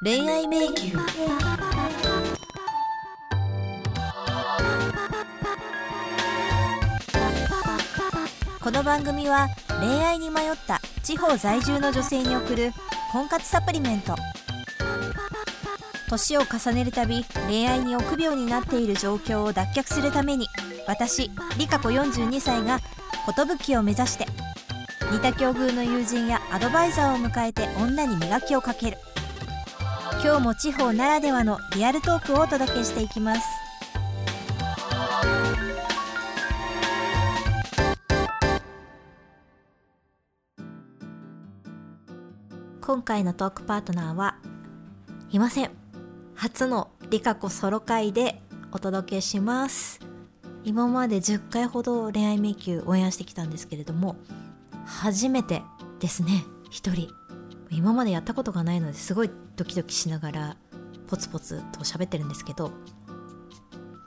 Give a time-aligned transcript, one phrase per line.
[0.00, 0.96] 恋愛迷宮。
[8.60, 9.48] この番組は
[9.80, 12.70] 恋愛に迷った地方在住の女性に送る
[13.10, 14.14] 婚活サプリメント。
[16.08, 20.46] 年を重ねるたび恋愛に臆病になっている状況を脱却するために
[20.86, 22.78] 私リカ子42歳が
[23.26, 24.26] 寿を目指して
[25.10, 28.98] 似た境遇の友人やアドバイザーを迎えて女に磨きをかける。
[30.14, 33.42] 今日も地方ならではのリアルトークをお届けしていきます。
[42.80, 44.38] 今回のトークパートナーは
[45.30, 45.70] いません。
[46.34, 48.40] 初のリカ子ソロ会で
[48.72, 50.00] お届けします。
[50.64, 54.16] 今まで10回ほど恋愛迷宮応援してきたんですけれども
[54.84, 55.62] 初めて
[56.00, 57.27] ですね一人。
[57.70, 60.56] 今までやったことがないのですごいドキドキしながら
[61.06, 62.72] ポツポツと喋ってるんですけど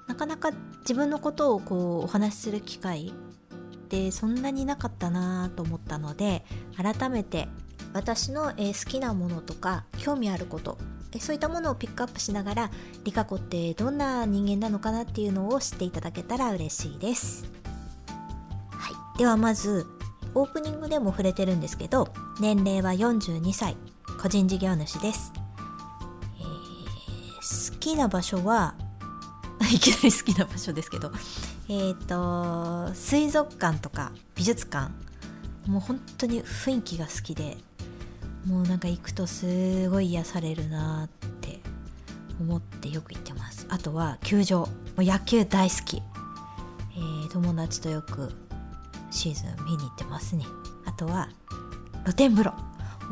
[0.07, 6.43] なかなか自分のことをこうお話しする機会ってそんなになかったなと思ったので
[6.75, 7.47] 改めて
[7.93, 10.77] 私の、え好きなものとか興味あること
[11.19, 12.71] そういったものをピックアップしながら
[13.03, 17.51] リカ子ってどんな人間なのかなっていうのを知っていただけたら嬉しいです。
[18.71, 19.85] はい、ではまず
[20.33, 22.07] オープニングでも触れてるんですけど
[22.39, 23.75] 年齢は42歳。
[24.21, 25.33] 個人事業主です、
[26.39, 28.75] えー、好きな場所は
[29.73, 31.11] いきなり好きな場所ですけど
[31.69, 34.91] えっ、と水族館とか美術館。
[35.67, 37.55] もう本当に雰囲気が好きで
[38.45, 41.07] もうなんか行くとすごい癒されるなっ
[41.41, 41.59] て
[42.39, 43.67] 思ってよく行ってます。
[43.69, 44.61] あとは球場。
[44.61, 48.31] もう野球大好き、えー、友達とよく
[49.11, 50.45] シーズン見に行ってますね。
[50.85, 51.29] あとは
[52.05, 52.53] 露天風呂。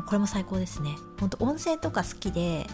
[0.06, 0.96] これも最高ですね。
[1.20, 2.66] ほんと温泉とか好きで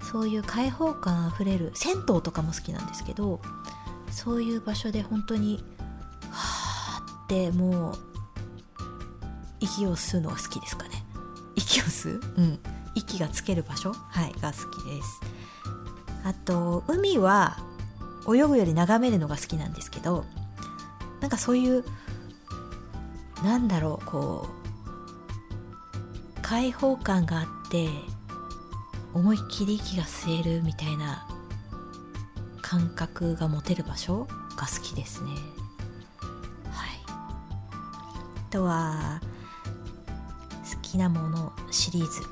[0.00, 3.40] そういう開放感あふれる銭湯とかも好きなんですけど
[4.10, 5.64] そういう場所で本当に
[6.30, 7.94] はあってもう
[9.60, 11.04] 息を吸うのが好きですかね。
[11.56, 12.20] 息を吸う？
[12.36, 12.58] うん。
[12.94, 13.92] 息がつける場所？
[13.92, 15.20] はいが好きです。
[16.24, 17.58] あと海は
[18.28, 20.26] 泳ぐより眺めるのが好きなんですけど
[21.20, 21.84] なんかそういう
[23.42, 27.88] なんだろうこう開放感があって
[29.14, 31.26] 思いっきり息が吸えるみたいな
[32.62, 35.30] 感覚が持てる場所が好きですね。
[36.70, 36.98] はい。
[37.06, 39.20] あとは
[40.70, 42.22] 好きなものシリーズ。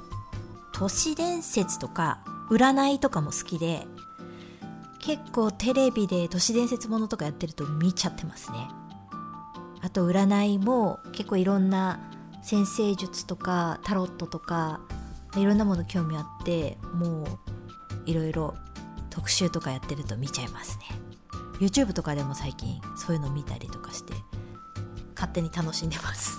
[0.73, 3.87] 都市伝説とか占いとかも好きで
[4.99, 8.69] 結構テレビで都市伝説ものとかやってると見ちゃってますね。
[9.87, 12.01] あと占いも結構いろんな
[12.43, 14.81] 先生術とかタロットとか
[15.37, 17.27] いろんなもの興味あってもう
[18.05, 18.57] いろいろ
[19.11, 20.87] 特集とかやってると見ちゃいますね。
[21.61, 24.13] YouTube とかでも最近そういうの見たりとかして
[25.15, 26.37] 勝手に楽しんでます。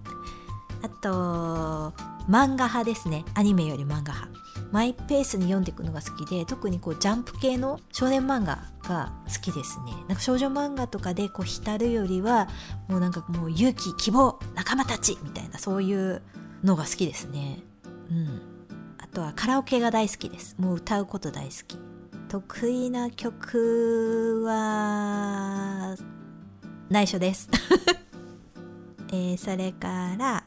[0.82, 1.92] あと
[2.30, 3.26] 漫画派ですね。
[3.34, 4.28] アニメより漫画派。
[4.72, 9.92] マイペースに読んでいくのが好きで特にこうジャンプ系の少年漫画が好きですね。
[10.08, 12.48] なんか少女漫画とかでこう浸るよりは
[12.88, 16.22] もうなんかもう勇気希望仲間たちみたいなそういう
[16.64, 17.60] のが好きですね。
[18.10, 18.42] うん。
[18.98, 20.56] あとはカラオケが大好きです。
[20.58, 21.78] もう歌うこと大好き。
[22.28, 25.96] 得意な曲は
[26.88, 27.48] 内緒です、
[29.10, 30.44] えー、それから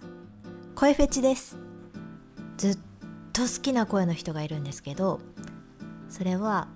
[0.75, 1.57] 声フェチです。
[2.57, 2.77] ずっ
[3.33, 5.19] と好きな声の人がいるんですけど
[6.07, 6.67] それは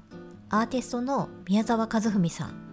[0.50, 2.68] アーティストの宮沢和文さん。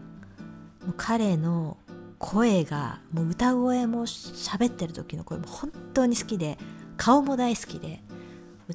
[0.97, 1.77] 彼の
[2.19, 6.59] 声がもう歌声も喋ってる時の声も本当に好きで
[6.97, 8.03] 顔も大好きで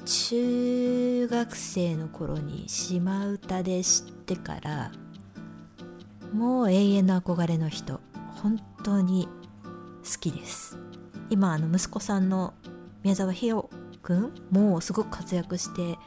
[0.04, 4.92] 中学生の頃に島唄で知ってから
[6.32, 8.00] もう永遠の憧れの人
[8.42, 9.28] 本当に
[10.04, 10.78] 好きです。
[11.28, 12.54] 今あの息子さんの
[13.02, 13.70] 宮沢ひよ
[14.02, 15.98] くんもすごく活躍して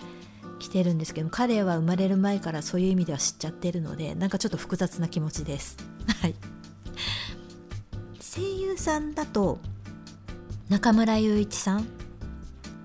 [0.63, 5.77] きてるんですけど彼は生まれる前からそういう意味では知っちゃってるのでなんかちょっと複雑な気持ちです。
[6.21, 6.36] はい。
[8.19, 9.60] 声優さんだと
[10.69, 11.88] 中村雄一さん？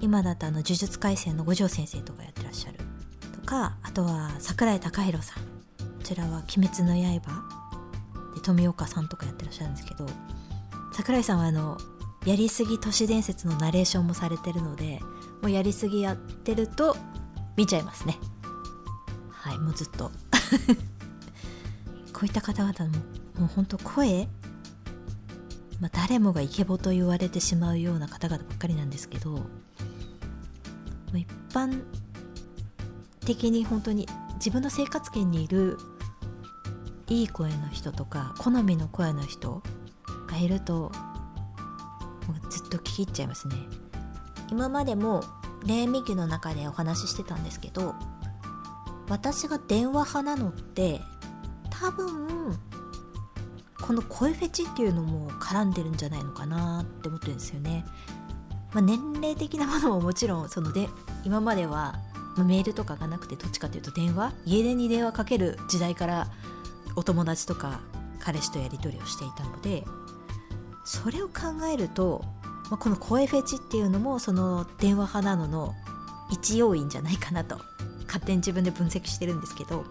[0.01, 2.79] 今だとあの呪術廻戦の五条先生とかやってらっしゃる。
[3.33, 5.43] とかあとは櫻井貴弘さん。
[5.43, 7.59] こちらは「鬼滅の刃」
[8.35, 10.07] で富岡さんとかやってらっしゃるんですけど
[10.93, 11.79] 櫻井さんはあの
[12.25, 15.01] やりすぎ都市伝説のナレーションもされてるので
[15.43, 16.97] もうやりすぎやってると
[17.59, 18.17] 見ちゃいますね。
[19.31, 20.13] はいもうずっと。
[22.15, 22.93] こういった方々も
[23.41, 24.29] もうほんと声
[25.81, 29.47] まあ、誰もがイケボと言われてしまうような方々ばっかりなんですけど
[31.15, 31.85] 一般
[33.21, 35.79] 的に本当に自分の生活圏にいる
[37.07, 39.63] いい声の人とか好みの声の人
[40.29, 40.91] がいると
[42.27, 43.55] もうずっと聞き入っちゃいますね。
[44.51, 45.23] 今までも
[45.67, 47.95] 恋愛ミキの中でお話ししてたんですけど
[49.09, 51.01] 私が電話派なのって
[51.71, 52.59] 多分
[53.81, 57.85] この声フェチっていうのも絡んでるんじゃないのかなって思ってるんですよね、
[58.73, 60.89] まあ、年齢的なものももちろんそので
[61.25, 61.99] 今までは
[62.37, 64.33] メールとかがなくてどっちかというと電話？
[64.45, 66.29] 家電に電話かける時代から
[66.95, 67.81] お友達とか
[68.21, 69.85] 彼氏とやり取りをしていたので
[70.85, 72.25] それを考えると、
[72.70, 75.75] まあ、この声フェチっていうのもその電話派なのの
[76.31, 77.59] 一要因じゃないかなと。
[78.09, 79.85] 勝手に自分で分析してるんですけど、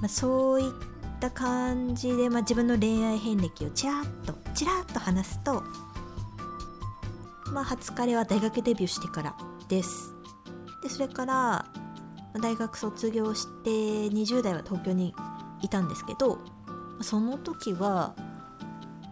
[0.00, 0.72] まあ、そういっ
[1.20, 5.62] た感じで、まあ、自分の恋愛遍歴をちらっとちらっと話すと、
[7.52, 9.36] まあ、初彼は大学デビューしてから
[9.68, 10.12] です。
[10.82, 11.66] でそれから
[12.40, 15.14] 大学卒業して20代は東京に
[15.62, 16.38] いたんですけど
[17.00, 18.14] その時は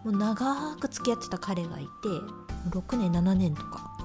[0.03, 1.89] もう長く付き合ってた彼がいて
[2.69, 3.95] 6年7年とか。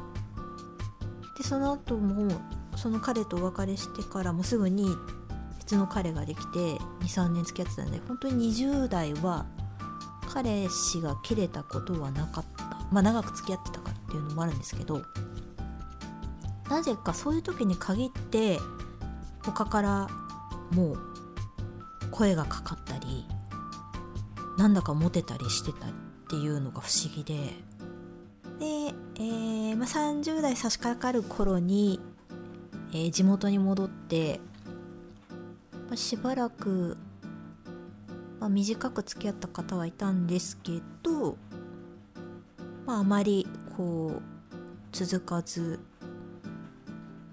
[1.37, 2.31] でその後も
[2.77, 4.95] その彼とお別れしてからもすぐに
[5.59, 9.47] 別の彼ができて23年付き合ってたんで本当に20代は
[10.33, 12.61] 彼氏が切れたことはなかった。
[12.91, 15.03] まあ長く付き合ってたからっていうのもあるんですけど
[16.69, 18.59] なぜかそういう時に限って
[19.43, 20.09] 他から
[20.73, 20.99] もう
[22.11, 23.27] 声がかかったり
[24.59, 25.91] なんだかモテたりしてたっ
[26.29, 27.55] ていうのが不思議で
[28.61, 28.67] で、
[29.17, 31.99] えーまあ、30代差し掛かる頃に、
[32.93, 34.39] えー、地元に戻って、
[35.89, 36.99] まあ、しばらく、
[38.39, 41.39] まあ、短く付き合った方はいたんですけど、
[42.87, 44.23] まあ、あまりこう
[44.93, 45.81] 続かず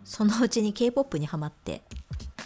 [0.06, 1.82] そのうちに K-POP にはまって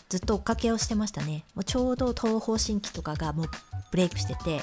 [0.09, 1.45] ずっと追っかけをしてましたね。
[1.53, 3.45] もうちょうど東方神起とかがもう
[3.91, 4.61] ブレイクしてて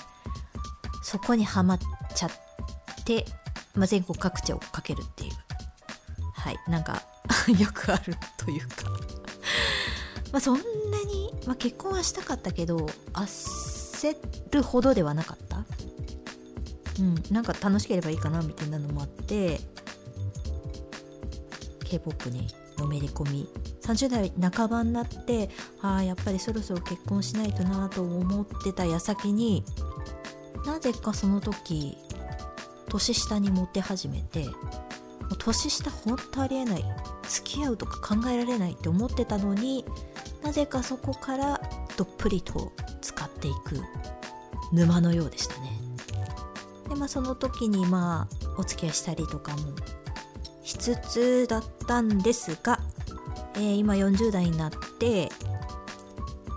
[1.02, 1.78] そこにはまっ
[2.14, 2.30] ちゃっ
[3.04, 3.24] て、
[3.78, 5.30] まあ、全国各地をかけるっていう。
[6.34, 6.58] はい。
[6.68, 7.02] なんか
[7.58, 8.74] よくあるというか。
[10.32, 10.62] まそんな
[11.04, 12.76] に、まあ、結婚はしたかったけど
[13.14, 14.16] 焦
[14.50, 15.64] るほどではなかった。
[16.98, 17.22] うん。
[17.30, 19.60] なんか楽しければいいかなみたいなのもあって
[21.84, 23.48] K-POP にのめり込み。
[23.82, 25.48] 30代半ばになって
[25.80, 29.64] ああやっぱりそろそろ結婚しないとなと思ってた矢先に
[30.66, 31.96] なぜかその時
[32.88, 34.46] 年下にモテ始めて
[35.38, 36.84] 年下ほんとありえない
[37.28, 39.84] 付き合うとか考えられないって思ってたのに
[40.42, 41.60] なぜかそこから
[41.96, 43.82] どっぷりと使っていく
[44.72, 45.72] 沼のようでしたね。
[46.88, 49.74] でまあその時にまあお付き合いしたりとかも
[50.62, 52.80] しつつだったんですが、
[53.54, 55.28] えー、今40代になって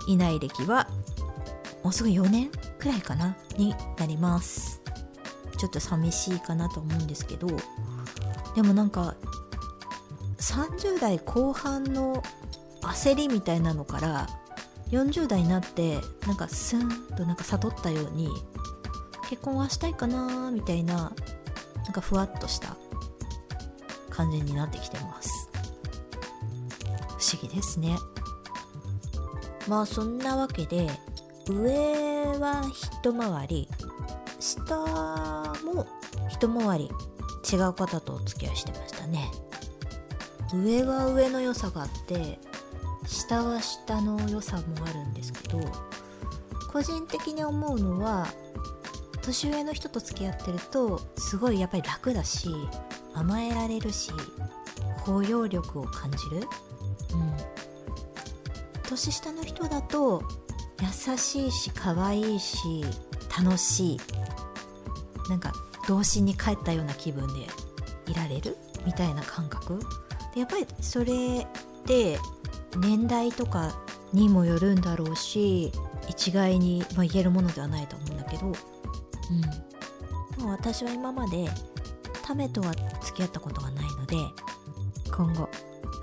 [0.06, 0.88] いない歴は
[1.82, 4.81] もうすぐ4年くらいかなになります。
[5.62, 7.46] ちょっと寂しいかなと思うんですけど
[8.56, 9.14] でもなんか
[10.38, 12.20] 30代後半の
[12.80, 14.26] 焦りみたいなのから
[14.90, 18.28] 40代になってなんかスンとなんか悟ったように
[19.30, 21.12] 結婚はしたいかなみたいな
[21.84, 22.76] なんかふわっとした
[24.10, 25.48] 感じになってきてます。
[27.06, 27.96] 不思議ですね。
[29.68, 30.90] まあそんなわけで
[31.48, 32.64] 上は
[33.00, 33.68] 一回り
[34.40, 35.86] 下も
[36.28, 36.90] 一回り
[37.50, 39.30] 違う方とお付き合いしてましたね。
[40.52, 42.38] 上は上の良さがあって
[43.06, 45.60] 下は下の良さもあるんですけど
[46.70, 48.26] 個人的に思うのは
[49.22, 52.48] 年上の人と付き合ってるとすごいやっぱり楽だし
[53.14, 54.10] 甘えられるし
[55.04, 56.46] 包容力を感じる、うん、
[58.88, 60.22] 年下の人だと
[60.80, 62.84] 優しいし可愛いし
[63.38, 64.00] 楽しい。
[65.28, 65.52] なんか
[65.88, 67.46] 童心に帰ったような気分で
[68.06, 69.78] いられるみたいな感覚。
[70.34, 71.46] でやっぱりそれっ
[71.84, 72.18] て
[72.78, 73.72] 年代とか
[74.12, 75.72] にもよるんだろうし
[76.08, 78.54] 一概に、まあ、言えるものではないと思うんだけど、うん。
[80.44, 81.48] まあ、私は今まで
[82.22, 84.16] タメとは付き合ったことがないので
[85.14, 85.48] 今後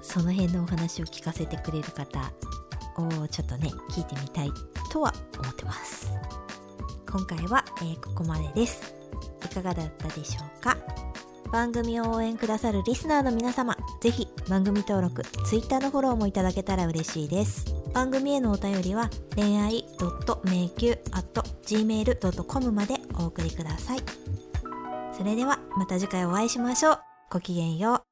[0.01, 2.19] その辺のお話を聞かせてくれる方
[2.97, 4.51] をちょっとね聞いてみたい
[4.91, 6.11] とは思ってます。
[7.09, 8.98] 今回は、えー、ここまでです
[9.45, 10.77] いかがだったでしょうか？
[11.51, 19.83] 番組を応援くださるリスナーの皆様ぜひ番組登録 Twitter のフォローもいただけたら嬉しいです番組へのお便りは恋愛
[20.43, 20.95] 迷宮
[21.65, 23.99] gmail.com までお送りください
[25.17, 26.99] それではまた次回お会いしましょう。
[27.29, 28.08] ごきげんよう。